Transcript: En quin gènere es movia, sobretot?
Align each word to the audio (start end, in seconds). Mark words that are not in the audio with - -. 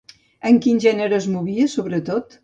En 0.51 0.55
quin 0.65 0.79
gènere 0.85 1.15
es 1.17 1.27
movia, 1.33 1.67
sobretot? 1.75 2.35